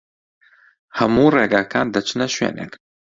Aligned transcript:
هەموو 0.99 1.33
ڕێگاکان 1.35 1.87
دەچنە 1.95 2.27
شوێنێک. 2.35 2.73